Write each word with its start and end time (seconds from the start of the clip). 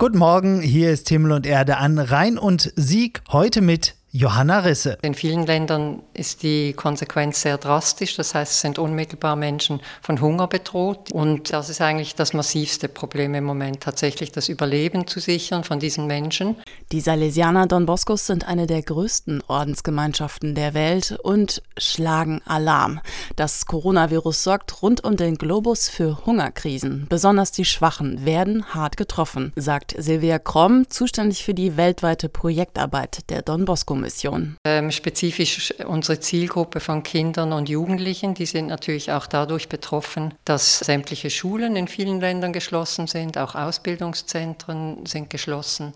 Guten 0.00 0.18
Morgen, 0.18 0.60
hier 0.60 0.92
ist 0.92 1.08
Himmel 1.08 1.32
und 1.32 1.44
Erde 1.44 1.78
an 1.78 1.98
Rhein 1.98 2.38
und 2.38 2.72
Sieg, 2.76 3.20
heute 3.32 3.60
mit 3.60 3.96
Johanna 4.10 4.60
Risse. 4.60 4.96
In 5.02 5.12
vielen 5.12 5.44
Ländern 5.44 6.02
ist 6.14 6.42
die 6.42 6.72
Konsequenz 6.72 7.42
sehr 7.42 7.58
drastisch. 7.58 8.16
Das 8.16 8.34
heißt, 8.34 8.52
es 8.52 8.60
sind 8.62 8.78
unmittelbar 8.78 9.36
Menschen 9.36 9.80
von 10.00 10.22
Hunger 10.22 10.46
bedroht. 10.46 11.12
Und 11.12 11.52
das 11.52 11.68
ist 11.68 11.82
eigentlich 11.82 12.14
das 12.14 12.32
massivste 12.32 12.88
Problem 12.88 13.34
im 13.34 13.44
Moment, 13.44 13.80
tatsächlich 13.80 14.32
das 14.32 14.48
Überleben 14.48 15.06
zu 15.06 15.20
sichern 15.20 15.62
von 15.62 15.78
diesen 15.78 16.06
Menschen. 16.06 16.56
Die 16.90 17.02
Salesianer 17.02 17.66
Don 17.66 17.84
Boscos 17.84 18.26
sind 18.26 18.48
eine 18.48 18.66
der 18.66 18.80
größten 18.80 19.42
Ordensgemeinschaften 19.46 20.54
der 20.54 20.72
Welt 20.72 21.18
und 21.22 21.62
schlagen 21.76 22.40
Alarm. 22.46 23.00
Das 23.36 23.66
Coronavirus 23.66 24.42
sorgt 24.42 24.80
rund 24.80 25.04
um 25.04 25.18
den 25.18 25.34
Globus 25.34 25.90
für 25.90 26.24
Hungerkrisen. 26.24 27.04
Besonders 27.10 27.52
die 27.52 27.66
Schwachen 27.66 28.24
werden 28.24 28.72
hart 28.72 28.96
getroffen, 28.96 29.52
sagt 29.54 29.94
Silvia 29.98 30.38
Kromm, 30.38 30.88
zuständig 30.88 31.44
für 31.44 31.52
die 31.52 31.76
weltweite 31.76 32.30
Projektarbeit 32.30 33.28
der 33.28 33.42
Don 33.42 33.66
Bosco 33.66 33.97
Mission. 34.00 34.56
Ähm, 34.64 34.90
spezifisch 34.90 35.74
unsere 35.86 36.20
Zielgruppe 36.20 36.80
von 36.80 37.02
Kindern 37.02 37.52
und 37.52 37.68
Jugendlichen, 37.68 38.34
die 38.34 38.46
sind 38.46 38.66
natürlich 38.66 39.12
auch 39.12 39.26
dadurch 39.26 39.68
betroffen, 39.68 40.34
dass 40.44 40.78
sämtliche 40.78 41.30
Schulen 41.30 41.76
in 41.76 41.88
vielen 41.88 42.20
Ländern 42.20 42.52
geschlossen 42.52 43.06
sind, 43.06 43.38
auch 43.38 43.54
Ausbildungszentren 43.54 45.06
sind 45.06 45.30
geschlossen. 45.30 45.92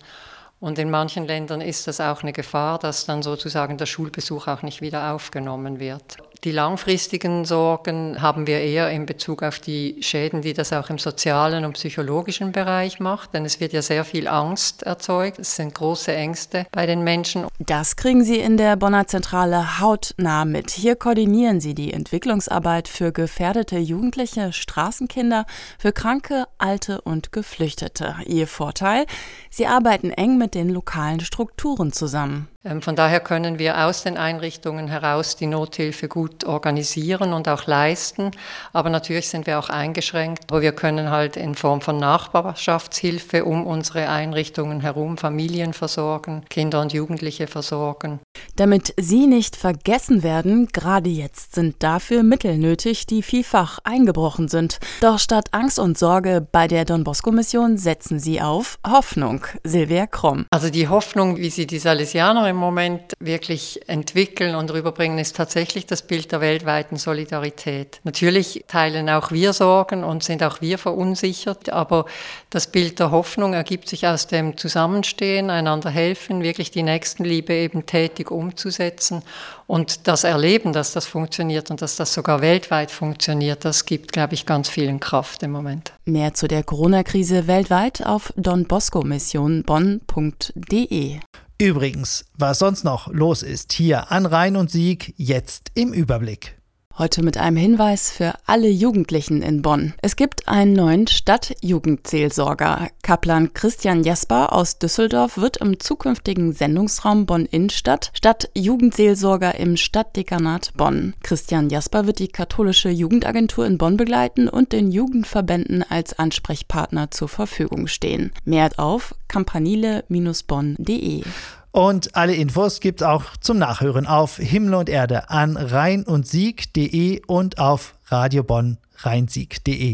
Und 0.60 0.78
in 0.78 0.90
manchen 0.90 1.26
Ländern 1.26 1.60
ist 1.60 1.88
das 1.88 2.00
auch 2.00 2.22
eine 2.22 2.32
Gefahr, 2.32 2.78
dass 2.78 3.04
dann 3.04 3.22
sozusagen 3.22 3.78
der 3.78 3.86
Schulbesuch 3.86 4.46
auch 4.46 4.62
nicht 4.62 4.80
wieder 4.80 5.12
aufgenommen 5.12 5.80
wird. 5.80 6.18
Die 6.44 6.50
langfristigen 6.50 7.44
Sorgen 7.44 8.20
haben 8.20 8.48
wir 8.48 8.58
eher 8.58 8.90
in 8.90 9.06
Bezug 9.06 9.44
auf 9.44 9.60
die 9.60 9.98
Schäden, 10.00 10.42
die 10.42 10.54
das 10.54 10.72
auch 10.72 10.90
im 10.90 10.98
sozialen 10.98 11.64
und 11.64 11.74
psychologischen 11.74 12.50
Bereich 12.50 12.98
macht, 12.98 13.32
denn 13.32 13.44
es 13.44 13.60
wird 13.60 13.72
ja 13.72 13.80
sehr 13.80 14.04
viel 14.04 14.26
Angst 14.26 14.82
erzeugt. 14.82 15.38
Es 15.38 15.54
sind 15.54 15.72
große 15.72 16.12
Ängste 16.12 16.66
bei 16.72 16.84
den 16.86 17.04
Menschen. 17.04 17.46
Das 17.60 17.94
kriegen 17.94 18.24
Sie 18.24 18.40
in 18.40 18.56
der 18.56 18.74
Bonner 18.74 19.06
Zentrale 19.06 19.78
hautnah 19.78 20.44
mit. 20.44 20.72
Hier 20.72 20.96
koordinieren 20.96 21.60
Sie 21.60 21.76
die 21.76 21.92
Entwicklungsarbeit 21.92 22.88
für 22.88 23.12
gefährdete 23.12 23.78
Jugendliche, 23.78 24.52
Straßenkinder, 24.52 25.46
für 25.78 25.92
Kranke, 25.92 26.46
Alte 26.58 27.02
und 27.02 27.30
Geflüchtete. 27.30 28.16
Ihr 28.26 28.48
Vorteil? 28.48 29.06
Sie 29.48 29.68
arbeiten 29.68 30.10
eng 30.10 30.38
mit 30.38 30.56
den 30.56 30.70
lokalen 30.70 31.20
Strukturen 31.20 31.92
zusammen. 31.92 32.48
Ähm, 32.64 32.80
von 32.80 32.94
daher 32.94 33.20
können 33.20 33.58
wir 33.58 33.86
aus 33.86 34.02
den 34.02 34.16
Einrichtungen 34.16 34.88
heraus 34.88 35.36
die 35.36 35.46
Nothilfe 35.46 36.08
gut 36.08 36.44
organisieren 36.44 37.32
und 37.32 37.48
auch 37.48 37.66
leisten. 37.66 38.30
Aber 38.72 38.88
natürlich 38.88 39.28
sind 39.28 39.46
wir 39.46 39.58
auch 39.58 39.68
eingeschränkt. 39.68 40.44
Aber 40.50 40.62
wir 40.62 40.72
können 40.72 41.10
halt 41.10 41.36
in 41.36 41.54
Form 41.54 41.80
von 41.80 41.96
Nachbarschaftshilfe 41.96 43.44
um 43.44 43.66
unsere 43.66 44.08
Einrichtungen 44.08 44.80
herum 44.80 45.18
Familien 45.18 45.72
versorgen, 45.72 46.44
Kinder 46.48 46.80
und 46.80 46.92
Jugendliche 46.92 47.48
versorgen. 47.48 48.20
Damit 48.56 48.94
sie 48.98 49.26
nicht 49.26 49.56
vergessen 49.56 50.22
werden, 50.22 50.68
gerade 50.68 51.10
jetzt 51.10 51.54
sind 51.54 51.82
dafür 51.82 52.22
Mittel 52.22 52.58
nötig, 52.58 53.06
die 53.06 53.22
vielfach 53.22 53.80
eingebrochen 53.82 54.48
sind. 54.48 54.78
Doch 55.00 55.18
statt 55.18 55.48
Angst 55.52 55.78
und 55.78 55.98
Sorge 55.98 56.46
bei 56.52 56.68
der 56.68 56.84
Don 56.84 57.02
Bosco-Mission 57.02 57.76
setzen 57.76 58.20
sie 58.20 58.40
auf 58.40 58.78
Hoffnung. 58.86 59.46
Silvia 59.64 60.06
Kromm. 60.06 60.46
Also 60.50 60.70
die 60.70 60.88
Hoffnung, 60.88 61.38
wie 61.38 61.50
sie 61.50 61.66
die 61.66 61.78
Salesianer 61.78 62.51
im 62.52 62.58
Moment 62.58 63.14
wirklich 63.18 63.80
entwickeln 63.88 64.54
und 64.54 64.72
rüberbringen, 64.72 65.18
ist 65.18 65.36
tatsächlich 65.36 65.86
das 65.86 66.02
Bild 66.02 66.30
der 66.30 66.40
weltweiten 66.40 66.96
Solidarität. 66.96 68.00
Natürlich 68.04 68.64
teilen 68.68 69.10
auch 69.10 69.32
wir 69.32 69.52
Sorgen 69.52 70.04
und 70.04 70.22
sind 70.22 70.42
auch 70.42 70.60
wir 70.60 70.78
verunsichert, 70.78 71.70
aber 71.70 72.06
das 72.50 72.68
Bild 72.68 73.00
der 73.00 73.10
Hoffnung 73.10 73.54
ergibt 73.54 73.88
sich 73.88 74.06
aus 74.06 74.26
dem 74.26 74.56
Zusammenstehen, 74.56 75.50
einander 75.50 75.90
helfen, 75.90 76.42
wirklich 76.42 76.70
die 76.70 76.82
Nächstenliebe 76.82 77.52
eben 77.52 77.86
tätig 77.86 78.30
umzusetzen 78.30 79.22
und 79.66 80.06
das 80.06 80.24
Erleben, 80.24 80.74
dass 80.74 80.92
das 80.92 81.06
funktioniert 81.06 81.70
und 81.70 81.80
dass 81.80 81.96
das 81.96 82.12
sogar 82.12 82.42
weltweit 82.42 82.90
funktioniert, 82.90 83.64
das 83.64 83.86
gibt, 83.86 84.12
glaube 84.12 84.34
ich, 84.34 84.44
ganz 84.44 84.68
vielen 84.68 85.00
Kraft 85.00 85.42
im 85.42 85.52
Moment. 85.52 85.94
Mehr 86.04 86.34
zu 86.34 86.46
der 86.46 86.62
Corona-Krise 86.62 87.46
weltweit 87.46 88.06
auf 88.06 88.34
donbosco-mission-bonn.de. 88.36 91.20
Übrigens, 91.62 92.24
was 92.36 92.58
sonst 92.58 92.82
noch 92.82 93.06
los 93.06 93.44
ist 93.44 93.72
hier 93.72 94.10
an 94.10 94.26
Rhein 94.26 94.56
und 94.56 94.68
Sieg, 94.68 95.14
jetzt 95.16 95.70
im 95.74 95.92
Überblick. 95.92 96.60
Heute 97.02 97.24
mit 97.24 97.36
einem 97.36 97.56
Hinweis 97.56 98.12
für 98.12 98.34
alle 98.46 98.68
Jugendlichen 98.68 99.42
in 99.42 99.60
Bonn. 99.60 99.92
Es 100.02 100.14
gibt 100.14 100.46
einen 100.46 100.72
neuen 100.72 101.08
Stadtjugendseelsorger. 101.08 102.90
Kaplan 103.02 103.52
Christian 103.54 104.04
Jasper 104.04 104.52
aus 104.52 104.78
Düsseldorf 104.78 105.36
wird 105.36 105.56
im 105.56 105.80
zukünftigen 105.80 106.52
Sendungsraum 106.52 107.26
Bonn-Innenstadt 107.26 108.12
Stadtjugendseelsorger 108.14 109.56
im 109.58 109.76
Stadtdekanat 109.76 110.74
Bonn. 110.76 111.14
Christian 111.24 111.70
Jasper 111.70 112.06
wird 112.06 112.20
die 112.20 112.28
katholische 112.28 112.90
Jugendagentur 112.90 113.66
in 113.66 113.78
Bonn 113.78 113.96
begleiten 113.96 114.48
und 114.48 114.70
den 114.70 114.92
Jugendverbänden 114.92 115.82
als 115.82 116.16
Ansprechpartner 116.16 117.10
zur 117.10 117.26
Verfügung 117.28 117.88
stehen. 117.88 118.30
Mehr 118.44 118.70
auf 118.76 119.16
campanile-bonn.de. 119.26 121.24
Und 121.72 122.14
alle 122.14 122.34
Infos 122.34 122.80
gibt's 122.80 123.02
auch 123.02 123.36
zum 123.40 123.58
Nachhören 123.58 124.06
auf 124.06 124.36
Himmel 124.36 124.74
und 124.74 124.88
Erde 124.90 125.30
an 125.30 125.56
rhein 125.56 126.04
und 126.04 126.28
sieg.de 126.28 127.22
und 127.26 127.58
auf 127.58 127.94
Radio 128.08 128.42
Bonn 128.42 128.76
rheinsieg.de. 128.98 129.90